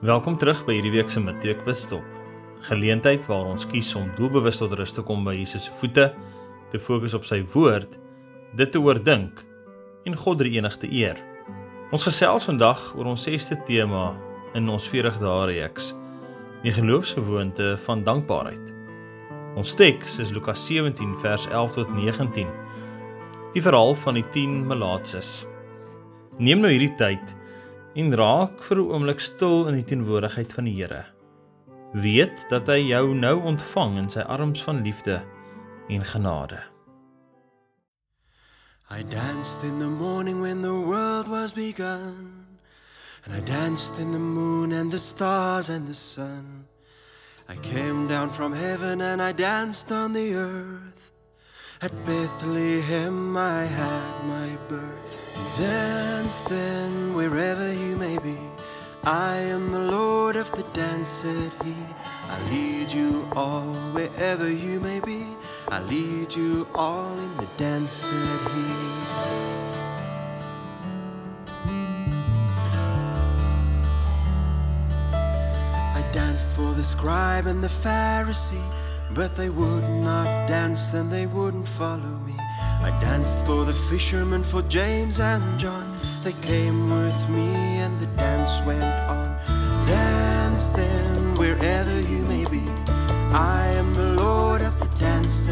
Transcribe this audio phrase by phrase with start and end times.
[0.00, 2.04] Welkom terug by hierdie week se Matteus Stop.
[2.64, 6.06] Geleentheid waar ons kies om doelbewus tot rus te kom by Jesus se voete,
[6.72, 7.98] te fokus op sy woord,
[8.56, 9.44] dit te oordink
[10.08, 11.20] en God die enigste eer.
[11.92, 14.14] Ons gesels vandag oor ons sesde tema
[14.56, 15.92] in ons 40 dae reeks,
[16.64, 18.79] die geloofsgewoonte van dankbaarheid.
[19.58, 22.46] Ons teks is Lukas 17 vers 11 tot 19.
[23.50, 25.40] Die verhaal van die 10 malaatses.
[26.38, 27.34] Neem nou hierdie tyd
[27.98, 31.04] en raak vir 'n oomblik stil in die teenwoordigheid van die Here.
[31.92, 35.22] Weet dat hy jou nou ontvang in sy arms van liefde
[35.88, 36.62] en genade.
[38.90, 42.46] I danced in the morning when the world was begun.
[43.26, 46.69] And I danced in the moon and the stars and the sun.
[47.50, 51.10] I came down from heaven and I danced on the earth.
[51.82, 55.18] At Bethlehem I had my birth.
[55.58, 58.38] Dance then wherever you may be.
[59.02, 61.74] I am the Lord of the dance, said he.
[62.28, 65.26] I lead you all wherever you may be.
[65.70, 69.09] I lead you all in the dance, said he.
[76.40, 78.72] Danced for the scribe and the Pharisee.
[79.12, 82.34] But they would not dance and they wouldn't follow me.
[82.80, 85.86] I danced for the fishermen, for James and John.
[86.22, 87.52] They came with me
[87.84, 89.26] and the dance went on.
[89.86, 92.64] Dance then wherever you may be.
[93.34, 95.46] I am the Lord of the dance,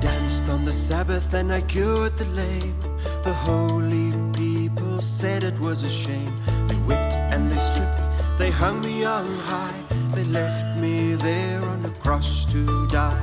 [0.00, 2.80] danced on the Sabbath and I cured the lame.
[3.22, 6.32] The holy people said it was a shame.
[6.66, 8.08] They whipped and they stripped,
[8.38, 9.82] they hung me on high.
[10.14, 13.22] They left me there on the cross to die.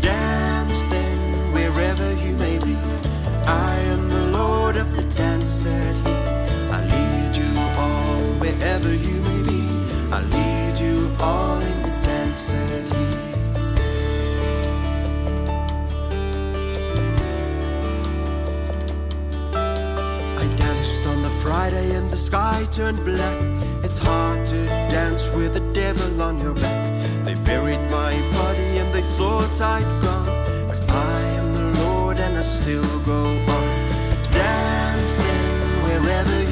[0.00, 2.76] Dance then wherever you may be.
[3.46, 5.64] I am the Lord of the dance,
[21.78, 23.38] And the sky turned black.
[23.84, 27.24] It's hard to dance with the devil on your back.
[27.24, 30.26] They buried my body and they thought I'd gone.
[30.66, 33.68] But I am the Lord and I still go on.
[34.32, 36.47] Dance then wherever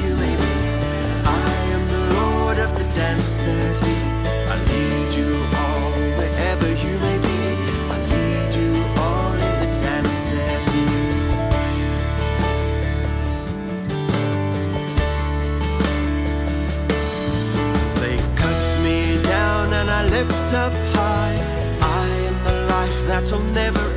[20.53, 21.35] up high.
[21.81, 23.96] I am the life that'll never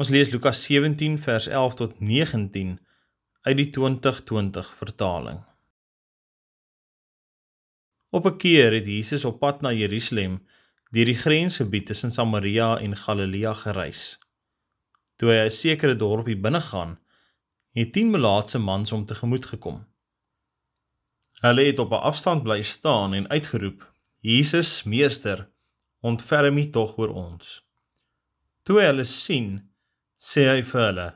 [0.00, 2.70] Ons lees Lukas 17 vers 11 tot 19
[3.44, 5.42] uit die 2020 vertaling.
[8.08, 10.46] Op 'n keer het Jesus op pad na Jerusalem
[10.90, 14.18] deur die grensgebied tussen Samaria en Galilea gereis.
[15.16, 16.98] Toe hy 'n sekere dorpie binnegaan,
[17.72, 19.86] het 10 melaatse mans hom tegemoet gekom.
[21.40, 25.50] Hulle het op 'n afstand bly staan en uitgeroep: "Jesus, meester,
[26.00, 27.68] ontferm U tog oor ons."
[28.62, 29.69] Toe hy hulle sien,
[30.20, 31.08] sê hy vir hulle: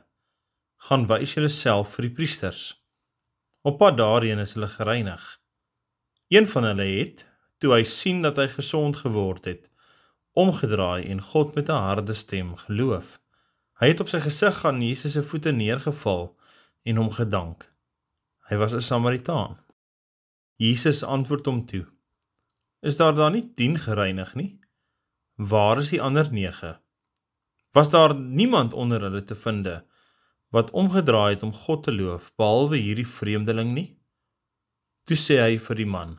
[0.87, 2.63] "Gaan wys julleself vir die priesters."
[3.61, 5.23] Op pad daarheen is hulle gereinig.
[6.29, 7.25] Een van hulle het,
[7.57, 9.69] toe hy sien dat hy gesond geword het,
[10.33, 13.19] omgedraai en God met 'n harde stem geloof.
[13.79, 16.37] Hy het op sy gesig aan Jesus se voete neergeval
[16.83, 17.71] en hom gedank.
[18.49, 19.57] Hy was 'n Samaritaan.
[20.55, 21.85] Jesus antwoord hom toe:
[22.81, 24.59] "Is daar dan nie 10 gereinig nie?
[25.35, 26.84] Waar is die ander 9?
[27.75, 29.67] Was daar niemand onder hulle te vind
[30.49, 33.89] wat omgedraai het om God te loof behalwe hierdie vreemdeling nie?
[35.03, 36.13] Toe sê hy vir die man: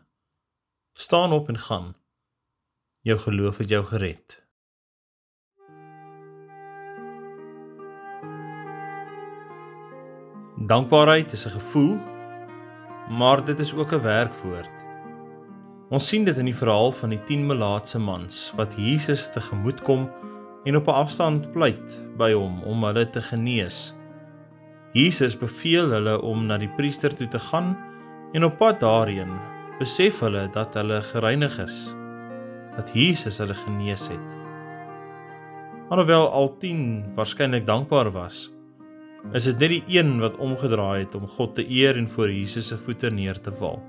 [0.92, 1.94] "Staan op en gaan.
[3.00, 4.36] Jou geloof het jou gered."
[10.66, 11.96] Dankbaarheid is 'n gevoel,
[13.08, 14.76] maar dit is ook 'n werkwoord.
[15.88, 20.10] Ons sien dit in die verhaal van die 10 melaatse mans wat Jesus tegemoet kom
[20.66, 23.94] en op 'n afstand pleit by hom om hulle te genees.
[24.92, 27.76] Jesus beveel hulle om na die priester toe te gaan
[28.32, 29.38] en op pad daarheen
[29.78, 31.94] besef hulle dat hulle gereinig is,
[32.76, 34.36] dat Jesus hulle genees het.
[35.88, 38.50] Alhoewel al 10 waarskynlik dankbaar was,
[39.32, 42.68] is dit net die een wat omgedraai het om God te eer en voor Jesus
[42.68, 43.82] se voete neer te val.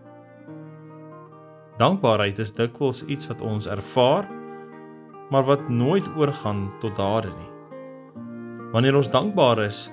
[1.78, 4.28] Dankbaarheid is dikwels iets wat ons ervaar,
[5.30, 7.52] maar wat nooit oorgaan tot dade nie.
[8.72, 9.90] Wanneer ons dankbaar is,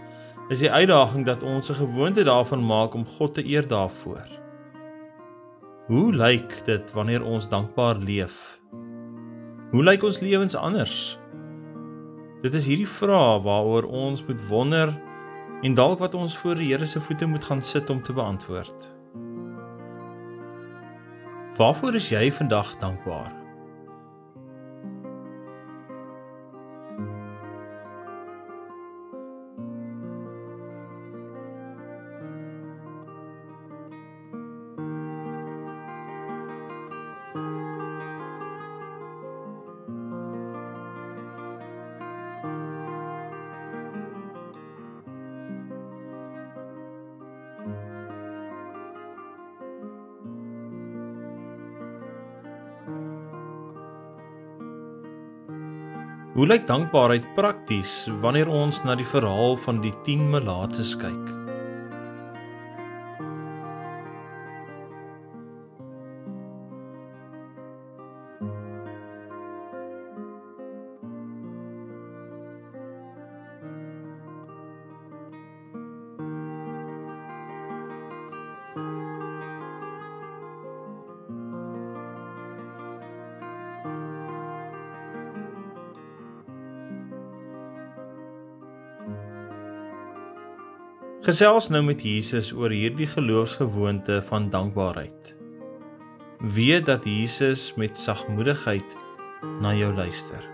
[0.49, 4.27] is die uitdaging dat ons 'n gewoonte daarvan maak om God te eer daarvoor.
[5.87, 8.61] Hoe lyk dit wanneer ons dankbaar leef?
[9.71, 11.19] Hoe lyk ons lewens anders?
[12.43, 14.95] Dit is hierdie vrae waaroor ons moet wonder
[15.63, 18.93] en dalk wat ons voor die Here se voete moet gaan sit om te beantwoord.
[21.57, 23.44] Waarvoor is jy vandag dankbaar?
[56.35, 61.24] Hoe lyk dankbaarheid prakties wanneer ons na die verhaal van die 10 melaatses kyk?
[91.25, 95.31] Gesels nou met Jesus oor hierdie geloofsgewoonte van dankbaarheid.
[96.53, 98.97] Weet dat Jesus met sagmoedigheid
[99.61, 100.54] na jou luister.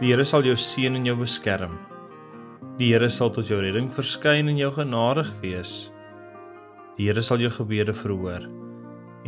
[0.00, 1.74] Die Here sal jou seën en jou beskerm.
[2.78, 5.74] Die Here sal tot jou redding verskyn en jou genadig wees.
[6.96, 8.48] Die Here sal jou gebede verhoor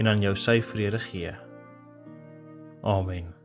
[0.01, 1.37] en aan jou sy vrede gee.
[2.89, 3.42] Amen.